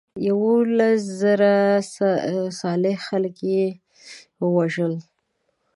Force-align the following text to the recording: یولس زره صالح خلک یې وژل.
یولس 0.29 1.01
زره 1.21 1.55
صالح 2.59 2.97
خلک 3.07 3.35
یې 3.51 3.65
وژل. 4.53 4.93